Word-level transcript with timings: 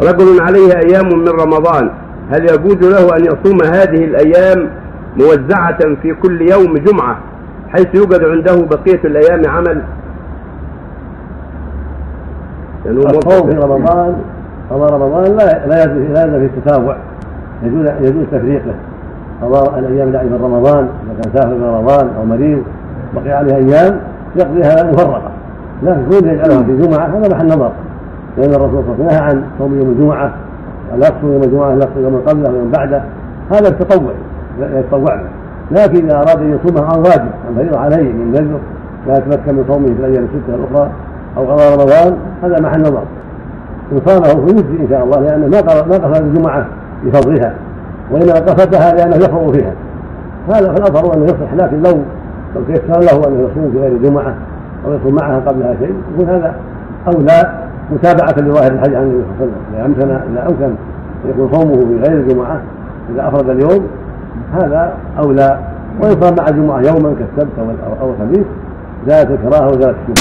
رجل 0.00 0.40
عليه 0.40 0.74
أيام 0.76 1.08
من 1.18 1.28
رمضان. 1.28 1.90
هل 2.30 2.42
يجوز 2.42 2.76
له 2.76 3.16
أن 3.16 3.24
يصوم 3.24 3.58
هذه 3.64 4.04
الأيام 4.04 4.70
موزعة 5.16 5.78
في 6.02 6.14
كل 6.14 6.50
يوم 6.50 6.74
جمعة 6.74 7.18
حيث 7.68 7.94
يوجد 7.94 8.24
عنده 8.24 8.66
بقية 8.66 9.00
الأيام 9.04 9.42
عمل؟ 9.48 9.82
يعني 12.86 12.98
الصوم 12.98 13.50
في 13.50 13.56
رمضان 13.56 14.16
قضاء 14.70 14.92
رمضان 14.92 15.24
لا 15.24 15.66
لا 15.66 15.66
لا 15.66 15.82
يجوز 15.82 16.18
في 16.18 16.44
التتابع. 16.56 16.96
يجوز 17.62 17.86
يجوز 18.00 18.24
تفريقه. 18.32 18.74
قضاء 19.42 19.78
الأيام 19.78 20.08
التي 20.08 20.24
من 20.24 20.40
رمضان 20.42 20.88
إذا 21.04 21.22
كان 21.22 21.32
سافر 21.34 21.58
في 21.58 21.64
رمضان 21.64 22.10
أو 22.16 22.24
مريض 22.24 22.62
بقي 23.14 23.32
عليه 23.32 23.54
أيام 23.54 24.00
يقضيها 24.36 24.92
مفرقة. 24.92 25.30
لكن 25.82 26.04
كون 26.10 26.28
يجعلها 26.28 26.62
في 26.62 26.76
جمعة 26.76 27.06
هذا 27.06 27.28
محل 27.34 27.46
نظر. 27.46 27.72
لأن 28.40 28.54
الرسول 28.54 28.84
صلى 28.84 28.94
الله 28.98 29.04
عليه 29.04 29.04
وسلم 29.04 29.06
نهى 29.06 29.18
عن 29.18 29.42
صوم 29.58 29.78
يوم 29.78 29.88
الجمعة 29.88 30.34
لا 30.98 31.06
يقصر 31.06 31.26
يوم 31.26 31.42
الجمعة 31.42 31.74
لا 31.74 31.86
يوم 31.96 32.22
قبله 32.26 32.50
ويوم 32.50 32.70
بعده. 32.70 33.02
هذا 33.50 33.68
التطوع 33.68 34.12
يتطوع 34.60 35.20
لكن 35.70 36.04
إذا 36.04 36.16
أراد 36.16 36.40
أن 36.40 36.58
يصومها 36.64 36.84
عن 36.84 36.98
واجب 36.98 37.28
عن 37.48 37.54
فريضة 37.56 37.78
عليه 37.78 38.12
من 38.12 38.32
نذر 38.32 38.58
لا 39.06 39.16
يتمكن 39.18 39.54
من 39.54 39.64
صومه 39.68 39.86
في 39.86 39.92
الأيام 39.92 40.24
الستة 40.24 40.54
الأخرى 40.54 40.90
أو 41.36 41.44
قضاء 41.44 41.72
رمضان 41.72 42.16
هذا 42.42 42.60
محل 42.60 42.80
نظر. 42.80 43.02
ان 43.92 44.00
صامه 44.06 44.46
فيجزي 44.46 44.82
إن 44.82 44.86
شاء 44.90 45.04
الله 45.04 45.20
لأنه 45.20 45.46
ما 45.46 45.62
ما 45.62 46.08
قصد 46.08 46.24
الجمعة 46.24 46.66
بفضلها 47.04 47.54
وإنما 48.10 48.32
قصدها 48.32 48.94
لأنه 48.94 49.16
يفرغ 49.16 49.52
فيها. 49.52 49.72
هذا 50.48 50.72
فالاظهر 50.72 51.14
أنه 51.14 51.24
يصلح 51.24 51.54
لكن 51.54 51.82
لو 51.82 51.98
لو 52.56 52.62
تيسر 52.66 53.00
له 53.00 53.28
أنه 53.28 53.48
يصوم 53.50 53.70
في 53.72 53.78
غير 53.78 53.92
الجمعة 53.92 54.34
أو 54.86 54.94
يصوم 54.94 55.14
معها 55.14 55.40
قبلها 55.40 55.74
شيء 55.80 55.94
يكون 56.14 56.28
هذا 56.28 56.54
أولى 57.08 57.69
متابعة 57.92 58.34
لظاهر 58.38 58.72
الحج 58.72 58.94
عن 58.94 59.02
النبي 59.02 59.22
صلى 59.22 59.32
الله 59.32 59.36
عليه 59.40 59.44
وسلم. 59.44 59.52
اذا 59.74 59.86
امكن 59.86 60.10
إذا 60.10 60.48
امكن 60.48 60.64
ان 60.64 60.76
يكون 61.30 61.52
صومه 61.52 61.74
في 61.74 62.08
غير 62.08 62.20
الجمعة 62.20 62.60
إذا 63.14 63.28
أفرد 63.28 63.48
اليوم 63.50 63.86
هذا 64.52 64.94
أولى. 65.18 65.58
ويصام 66.02 66.34
مع 66.38 66.48
الجمعة 66.48 66.80
يوما 66.80 67.14
كالسبت 67.18 67.52
أو 68.00 68.10
الخميس 68.10 68.46
زادت 69.06 69.30
الكراهه 69.30 69.68
وزادت 69.68 69.96
الشبهه 70.08 70.14